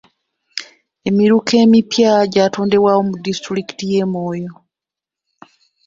[1.09, 4.51] Emiruka emipya gyatondeddwawo mu disitulikiti y'e Moyo.